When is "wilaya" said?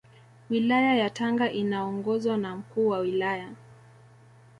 0.49-0.95, 2.99-3.49